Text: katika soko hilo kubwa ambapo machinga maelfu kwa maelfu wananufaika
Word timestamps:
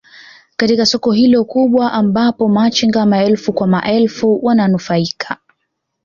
katika 0.57 0.85
soko 0.85 1.11
hilo 1.11 1.43
kubwa 1.45 1.93
ambapo 1.93 2.47
machinga 2.49 3.05
maelfu 3.05 3.53
kwa 3.53 3.67
maelfu 3.67 4.45
wananufaika 4.45 5.37